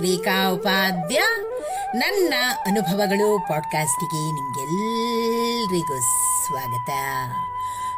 ರೇಖಾ 0.00 0.50
ಉಪಾಧ್ಯ 0.50 1.22
ನನ್ನ 1.94 2.34
ಅನುಭವಗಳು 2.66 3.48
ಪಾಡ್ಕಾಸ್ಟಿಗೆ 3.48 4.32
ನಿಮ್ಗೆಲ್ರಿಗೂ 4.32 6.00
ಸ್ವಾಗತ. 6.46 6.90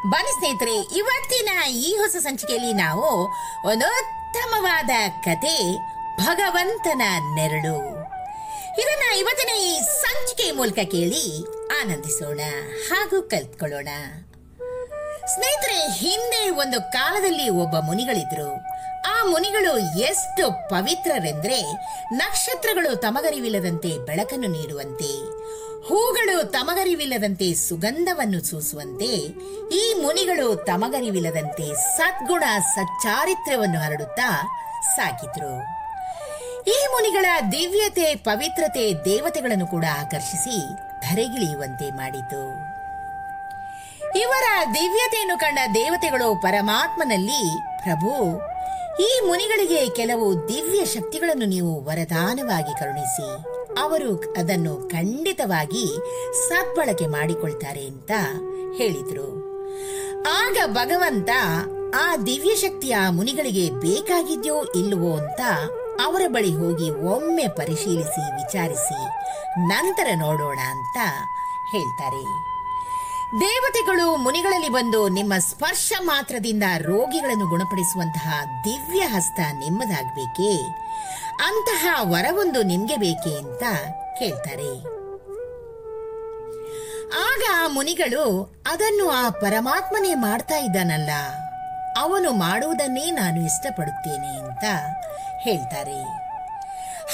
ಬನ್ನಿ 0.07 0.33
ಸ್ನೇಹಿತರೆ, 0.33 0.97
ಇವತ್ತಿನ 0.97 1.49
ಈ 1.71 1.97
ಹೊಸ 1.97 2.17
ಸಂಚಿಕೆಯಲ್ಲಿ 2.17 2.73
ನಾವು 2.73 3.25
ಒಂದು 3.69 3.87
ಉತ್ತಮವಾದ 3.87 4.91
ಕತೆ, 5.25 5.79
ಭಗವಂತನ 6.21 7.03
ನೆರಳು. 7.35 7.77
ಇದನ್ನ 8.81 9.13
ಇವತ್ತಿನ 9.19 9.57
ಈ 9.57 9.81
ಸಂಚಿಕೆ 9.81 10.51
ಮೂಲಕ 10.51 10.75
ಕೇಳಿ 10.75 11.45
ಆನಂದಿಸೋಣ 11.83 12.41
ಹಾಗೂ 12.91 13.23
ಕಲ್ತ್ಕೊಳ್ಳೋಣ. 13.23 13.89
ಸ್ನೇಹಿತರೆ, 15.35 15.93
ಹಿಂದೆ 15.93 16.51
ಒಂದು 16.51 16.81
ಕಾಲದಲ್ಲಿ 16.93 17.49
ಒಬ್ಬ 17.49 17.77
ಮುನಿಗಳಿದ್ರು. 17.77 18.74
ಮುನಿಗಳು 19.31 19.99
ಎಷ್ಟು 19.99 20.69
ಪವಿತ್ರರೆಂದ್ರೆ 20.69 21.73
ನಕ್ಷತ್ರಗಳು 22.13 22.97
ತಮಗರಿವಿಲ್ಲದಂತೆ 22.97 23.99
ಬೆಳಕನ್ನು 23.99 24.49
ನೀಡುವಂತೆ, 24.49 25.11
ಹೂಗಳು 25.89 26.51
ತಮಗರಿವಿಲ್ಲದಂತೆ 26.51 27.55
ಸುಗಂಧವನ್ನು 27.55 28.45
ಸೂಸುವಂತೆ, 28.45 29.11
ಈ 29.77 29.95
ಮುನಿಗಳು 30.03 30.57
ತಮಗರಿವಿಲ್ಲದಂತೆ 30.57 31.97
ಸದ್ಗುಣ 31.97 32.45
ಸಚ್ಚಾರಿತ್ರ್ಯವನ್ನು 32.75 33.79
ಹರಡುತ್ತಾ 33.81 34.43
ಸಾಗಿದ್ರು. 34.97 35.55
ಈ 36.71 36.87
ಮುನಿಗಳ 36.91 37.27
ದಿವ್ಯತೆ, 37.53 38.15
ಪವಿತ್ರತೆ 38.15 39.05
ದೇವತೆಗಳನ್ನು 39.05 39.67
ಕೂಡ 39.67 39.85
ಆಕರ್ಷಿಸಿ 40.01 40.59
ಧರೆಗಿಳಿಯುವಂತೆ 41.01 41.91
ಮಾಡಿತು. 41.91 42.75
ಇವರ 44.19 44.47
ದಿವ್ಯತೆಯನ್ನು 44.75 45.39
ಕಂಡ 45.39 45.59
ದೇವತೆಗಳು 45.75 46.43
ಪರಮಾತ್ಮನಲ್ಲಿ, 46.43 47.43
ಪ್ರಭು 47.83 48.11
ಈ 49.01 49.21
ಮುನಿಗಳಿಗೆ 49.27 49.89
ಕೆಲವು 49.89 50.49
ದಿವ್ಯ 50.49 50.85
ಶಕ್ತಿಗಳನ್ನು 50.85 51.47
ನೀವು 51.47 51.85
ವರದಾನವಾಗಿ 51.85 52.73
ಕರುಣಿಸಿ, 52.81 53.29
ಅವರು 53.81 54.11
ಅದನ್ನು 54.17 54.89
ಖಂಡಿತವಾಗಿ 54.89 55.85
ಸದ್ಬಳಕೆ 56.49 57.07
ಮಾಡಿಕೊಳ್ತಾರೆ 57.07 57.87
ಅಂತ 57.87 58.11
ಹೇಳಿದ್ರು. 58.79 59.29
ಆಗ 60.43 60.57
ಭಗವಂತ 60.67 61.31
ಆ 62.03 62.17
ದಿವ್ಯ 62.17 62.55
ಶಕ್ತಿ 62.57 62.93
ಆ 62.93 63.11
ಮುನಿಗಳಿಗೆ 63.11 63.71
ಬೇಕಾಗಿದ್ಯೋ 63.71 64.65
ಇಲ್ಲವೋ 64.77 65.13
ಅಂತ 65.17 65.41
ಅವರ 66.05 66.23
ಬಳಿ 66.29 66.55
ಹೋಗಿ 66.55 66.91
ಒಮ್ಮೆ 66.91 67.49
ಪರಿಶೀಲಿಸಿ 67.49 68.23
ವಿಚಾರಿಸಿ, 68.35 69.01
ನಂತರ 69.69 70.07
ನೋಡೋಣ 70.15 70.61
ಅಂತ 70.75 70.99
ಹೇಳ್ತಾರೆ. 71.73 72.54
ದೇವತೆಗಳು 73.33 74.17
ಮುನಿಗಳಲ್ಲಿ 74.17 74.69
ಬಂದು 74.69 75.09
ನಿಮ್ಮ 75.09 75.33
ಸ್ಪರ್ಶ 75.39 75.93
ಮಾತ್ರದಿಂದ 76.03 76.63
ರೋಗಿಗಳನ್ನು 76.79 77.47
ಗುಣಪಡಿಸುವಂತಹ 77.49 78.45
ದಿವ್ಯ 78.65 79.01
ಹಸ್ತ 79.01 79.41
ನಿಮ್ಮದಾಗಬೇಕೇ? 79.59 80.53
ಅಂತಹ 81.45 81.97
ವರವೊಂದು 82.03 82.63
ನಿಮ್ಗೆ 82.63 82.97
ಬೇಕೇ 82.97 83.39
ಅಂತ 83.39 83.63
ಕೇಳ್ತಾರೆ. 84.19 84.73
ಆಗ 87.25 87.71
ಮುನಿಗಳು 87.73 88.55
ಅದನ್ನು 88.67 89.11
ಆ 89.11 89.29
ಪರಮಾತ್ಮನೇ 89.29 90.15
ಮಾಡ್ತಾ 90.15 90.57
ಇದ್ದಾನಲ್ಲ, 90.57 91.11
ಅವನು 91.99 92.33
ಮಾಡುವುದನ್ನೇ 92.33 93.11
ನಾನು 93.11 93.45
ಇಷ್ಟಪಡುತ್ತೇನೆ 93.45 94.33
ಅಂತ 94.39 94.65
ಹೇಳ್ತಾರೆ. 95.41 96.24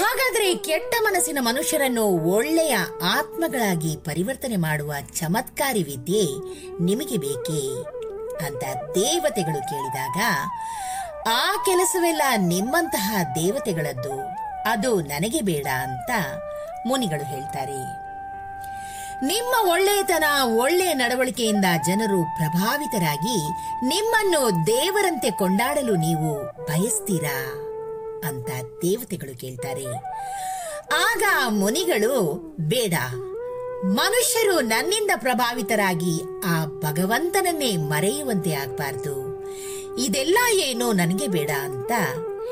ಹಾಗಾದ್ರೆ 0.01 0.55
ಕೆಟ್ಟ 0.55 0.95
ಮನಸ್ಸಿನ 1.01 1.39
ಮನುಷ್ಯರನ್ನು 1.41 2.05
ಒಳ್ಳೆಯ 2.05 2.77
ಆತ್ಮಗಳಾಗಿ 3.03 3.97
ಪರಿವರ್ತನೆ 3.97 4.57
ಮಾಡುವ 4.57 4.93
ಚಮತ್ಕಾರಿ 5.19 5.83
ವಿದ್ಯೆ 5.83 6.25
ನಿಮಗೆ 6.85 7.17
ಬೇಕೇ 7.17 7.63
ಅಂತ 8.47 8.65
ದೇವತೆಗಳು 8.95 9.61
ಕೇಳಿದಾಗ, 9.69 10.19
ಆ 11.29 11.65
ಕೆಲಸವೆಲ್ಲ 11.65 12.23
ನಿಮ್ಮಂತಹ 12.37 13.23
ದೇವತೆಗಳದ್ದು, 13.23 14.15
ಅದು 14.71 15.01
ನನಗೆ 15.01 15.41
ಬೇಡ 15.41 15.67
ಅಂತ 15.83 16.11
ಮುನಿಗಳು 16.87 17.25
ಹೇಳ್ತಾರೆ. 17.25 17.81
ನಿಮ್ಮ 19.27 19.71
ಒಳ್ಳೆಯತನ, 19.71 20.25
ಒಳ್ಳೆಯ 20.57 20.93
ನಡವಳಿಕೆಯಿಂದ 20.95 21.65
ಜನರು 21.87 22.23
ಪ್ರಭಾವಿತರಾಗಿ 22.23 23.39
ನಿಮ್ಮನ್ನು 23.87 24.67
ದೇವರಂತೆ 24.67 25.31
ಕೊಂಡಾಡಲು 25.31 25.97
ನೀವು 25.97 26.31
ಬಯಸ್ತೀರಾ? 26.65 27.70
ಅಂತ 28.25 28.49
ದೇವತೆಗಳು 28.83 29.39
ಕೇಳ್ತಾರೆ. 29.39 29.87
ಆಗ 30.93 31.23
ಮುನಿಗಳು, 31.49 32.37
ಬೇಡ, 32.61 32.95
ಮನುಷ್ಯರು 33.85 34.61
ನನ್ನಿಂದ 34.61 35.11
ಪ್ರಭಾವಿತರಾಗಿ 35.17 36.21
ಆ 36.45 36.65
ಭಗವಂತನನ್ನೇ 36.65 37.77
ಮರೆಯುವಂತೆ 37.77 38.53
ಆಗಬಾರ್ದು. 38.53 39.31
ಇದೆಲ್ಲ 39.99 40.39
ಏನು 40.53 40.93
ನನಗೆ 40.93 41.27
ಬೇಡ 41.29 41.51
ಅಂತ 41.51 41.93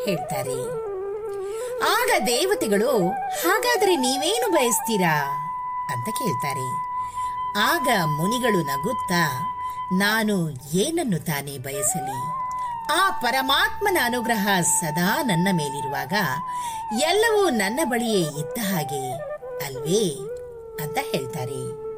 ಹೇಳ್ತಾರೆ. 0.05 0.89
ಆಗ 1.83 2.23
ದೇವತೆಗಳು, 2.27 3.09
ಹಾಗಾದ್ರೆ 3.11 3.97
ನೀವೇನು 3.97 4.53
ಬಯಸ್ತೀರಾ? 4.53 5.45
ಅಂತ 5.91 6.05
ಕೇಳ್ತಾರೆ. 6.05 6.89
ಆಗ 7.57 7.89
ಮುನಿಗಳು 8.05 8.59
ನಗುತ್ತಾ, 8.59 9.49
ನಾನು 9.93 10.51
ಏನನ್ನು 10.75 11.19
ತಾನೇ 11.19 11.59
ಬಯಸಲಿ? 11.59 12.38
ಆ 12.91 13.11
ಪರಮಾತ್ಮನ 13.11 13.99
ಅನುಗ್ರಹ 14.03 14.49
ಸದಾ 14.61 15.23
ನನ್ನ 15.23 15.49
ಮೇಲಿರುವಾಗ 15.53 16.13
ಎಲ್ಲವೂ 17.01 17.49
ನನ್ನ 17.49 17.81
ಬಳಿಯೇ 17.85 18.21
ಇದ್ದ 18.21 18.59
ಹಾಗೆ 18.75 19.13
ಅಲ್ವೇ 19.67 20.09
ಅಂತ 20.83 20.99
ಹೇಳ್ತಾರೆ. 21.13 21.89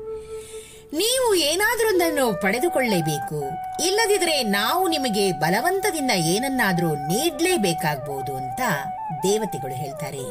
ನೀವು 0.96 1.34
ಏನಾದ್ರೊಂದನ್ನು 1.34 2.40
ಪಡೆದುಕೊಳ್ಳಲೇಬೇಕು 2.40 3.42
ಇಲ್ಲದಿದ್ರೆ 3.86 4.42
ನಾವು 4.42 4.88
ನಿಮಗೆ 4.88 5.32
ಬಲವಂತದಿಂದ 5.32 6.10
ಏನನ್ನಾದರೂ 6.10 6.88
ನೀಡಲೇಬೇಕಾಗಬಹುದು 6.88 8.36
ಅಂತ 8.36 8.60
ದೇವತೆಗಳು 9.22 9.74
ಹೇಳ್ತಾರೆ. 9.74 10.24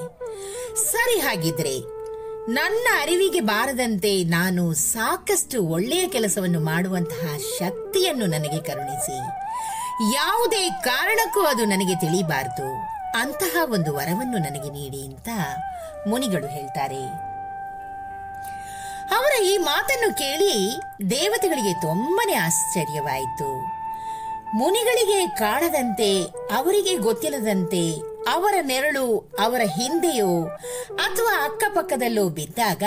ಸರಿ 0.76 1.20
ಹಾಗಿದ್ರೆ, 1.20 1.80
ನನ್ನ 2.52 2.88
ಅರಿವಿಗೆ 3.02 3.40
ಬಾರದಂತೆ 3.40 4.24
ನಾನು 4.24 4.74
ಸಾಕಷ್ಟು 4.74 5.64
ಒಳ್ಳೆಯ 5.64 6.08
ಕೆಲಸವನ್ನು 6.08 6.60
ಮಾಡುವಂತಹ 6.60 7.38
ಶಕ್ತಿಯನ್ನು 7.60 8.26
ನನಗೆ 8.26 8.64
ಕರುಣಿಸಿ. 8.64 9.49
ಯಾವುದೇ 10.02 10.70
ಕಾರಣಕ್ಕೂ 10.70 11.42
ಅದು 11.42 11.66
ನನಗೆ 11.66 11.96
ತಿಳಿಬಾರದು. 12.00 12.82
ಅಂತಹ 13.18 13.58
ಒಂದು 13.74 13.96
ವರವನ್ನು 13.96 14.38
ನನಗೆ 14.38 14.70
ನೀಡಿ 14.70 15.06
ಅಂತ 15.06 15.30
ಮುನಿಗಳು 16.08 16.48
ಹೇಳ್ತಾರೆ. 16.48 17.06
ಅವರ 19.16 19.44
ಈ 19.44 19.58
ಮಾತನ್ನು 19.58 20.18
ಕೇಳಿ 20.18 20.82
ದೇವತೆಗಳಿಗೆ 21.10 21.74
ತುಂಬಾನೇ 21.74 22.34
ಆಶ್ಚರ್ಯವಾಯಿತು. 22.34 23.80
ಮುನಿಗಳಿಗೆ 24.58 25.28
ಕಾಣದಂತೆ, 25.28 26.24
ಅವರಿಗೆ 26.56 26.98
ಗೊತ್ತಿಲ್ಲದಂತೆ, 26.98 27.92
ಅವರ 28.30 28.54
ನೆರಳು 28.62 29.36
ಅವರ 29.40 29.62
ಹಿಂದೆಯೋ 29.66 30.48
ಅಥವಾ 30.96 31.46
ಅಕ್ಕಪಕ್ಕದಲ್ಲೋ 31.46 32.30
ಬಿದ್ದಾಗ 32.30 32.84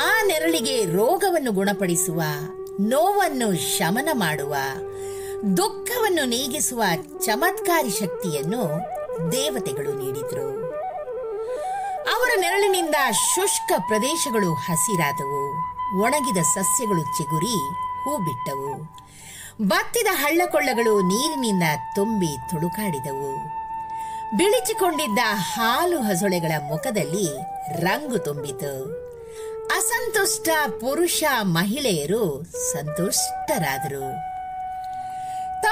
ಆ 0.00 0.22
ನೆರಳಿಗೆ 0.26 0.84
ರೋಗವನ್ನು 0.84 1.52
ಗುಣಪಡಿಸುವ, 1.52 2.22
ನೋವನ್ನು 2.80 3.78
ಶಮನ 3.78 4.08
ಮಾಡುವ 4.12 4.56
ದುಃಖವನ್ನು 6.12 6.36
ನೀಗಿಸುವ 6.36 6.82
ಚಮತ್ಕಾರಿ 7.18 7.90
ಶಕ್ತಿಯನ್ನು 7.90 8.62
ದೇವತೆಗಳು 9.32 9.92
ನೀಡಿದ್ರು. 9.92 10.48
ಅವರ 12.14 12.30
ನೆರಳಿನಿಂದ 12.40 12.94
ಶುಷ್ಕ 13.34 13.72
ಪ್ರದೇಶಗಳು 13.86 14.54
ಹಸಿರಾದವು. 14.54 15.56
ಒಣಗಿದ 16.02 16.42
ಸಸ್ಯಗಳು 16.42 17.02
ಚಿಗುರಿ 17.02 17.56
ಹೂ 18.04 18.18
ಬಿಟ್ಟವು 18.18 18.96
ಬತ್ತಿದ 19.62 20.06
ಹಳ್ಳಕೊಳ್ಳಗಳು 20.10 21.00
ನೀರಿನಿಂದ 21.00 21.62
ತುಂಬಿ 21.94 22.36
ತುಳುಕಾಡಿದವು. 22.50 23.48
ಬಿಳಿಚಿಕೊಂಡಿದ್ದ 24.36 25.18
ಹಾಲು 25.24 26.00
ಹಸೊಳೆಗಳ 26.00 26.52
ಮುಖದಲ್ಲಿ 26.68 27.40
ರಂಗು 27.84 28.18
ತುಂಬಿತು. 28.18 28.74
ಅಸಂತುಷ್ಟ 29.66 30.48
ಪುರುಷ 30.80 31.24
ಮಹಿಳೆಯರು 31.42 32.44
ಸಂತುಷ್ಟರಾದರು. 32.72 34.31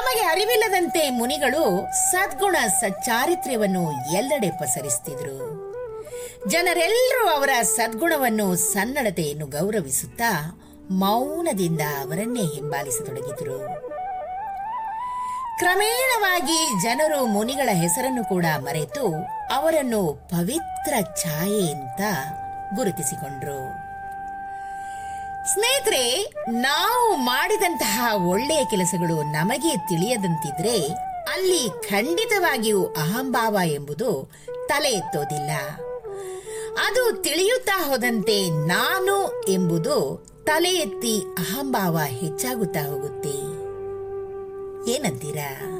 ತಮಗೆ 0.00 0.22
ಅರಿವಿಲ್ಲದಂತೆ 0.22 1.10
ಮುನಿಗಳು 1.10 1.92
ಸದ್ಗುಣ 2.10 2.56
ಸಚ್ಚಾರಿತ್ರ್ಯವನ್ನು 2.80 3.92
ಎಲ್ಲೆಡೆ 3.92 4.50
ಪಸರಿಸುತ್ತಿದ್ರು 4.50 5.38
ಜನರೆಲ್ಲರೂ 6.48 7.28
ಅವರ 7.28 7.50
ಸದ್ಗುಣವನ್ನು 7.62 8.56
ಸನ್ನಡತೆಯನ್ನು 8.56 9.46
ಗೌರವಿಸುತ್ತಾ 9.46 10.60
ಮೌನದಿಂದ 10.90 11.80
ಅವರನ್ನೇ 11.80 12.40
ಹಿಂಬಾಲಿಸತೊಡಗಿದರು. 12.40 13.58
ಕ್ರಮೇಣವಾಗಿ 15.58 16.82
ಜನರು 16.82 17.26
ಮುನಿಗಳ 17.26 17.68
ಹೆಸರನ್ನು 17.72 18.24
ಕೂಡ 18.24 18.46
ಮರೆತು 18.58 19.06
ಅವರನ್ನು 19.52 20.12
ಪವಿತ್ರ 20.12 20.94
ಛಾಯೆ 21.22 21.72
ಅಂತ 21.72 22.00
ಗುರುತಿಸಿಕೊಂಡ್ರು. 22.74 23.79
ಸ್ನೇಹಿತರೆ, 25.46 26.34
ನಾವು 26.50 27.16
ಮಾಡಿದಂತಹ 27.16 28.14
ಒಳ್ಳೆಯ 28.28 28.64
ಕೆಲಸಗಳು 28.64 29.32
ನಮಗೆ 29.32 29.76
ತಿಳಿಯದಂತಿದ್ರೆ 29.76 30.86
ಅಲ್ಲಿ 31.32 31.88
ಖಂಡಿತವಾಗಿಯೂ 31.88 32.84
ಅಹಂಭಾವ 32.84 33.58
ಎಂಬುದು 33.64 34.30
ತಲೆ 34.68 34.88
ಎತ್ತೋದಿಲ್ಲ. 34.88 35.50
ಅದು 36.86 37.22
ತಿಳಿಯುತ್ತಾ 37.22 37.84
ಹೋದಂತೆ 37.84 38.66
ನಾನು 38.66 39.44
ಎಂಬುದು 39.48 40.26
ತಲೆ 40.44 40.74
ಎತ್ತಿ 40.74 41.20
ಅಹಂಭಾವ 41.20 41.98
ಹೆಚ್ಚಾಗುತ್ತಾ 41.98 42.80
ಹೋಗುತ್ತೆ. 42.80 43.60
ಏನಂತೀರಾ? 44.90 45.79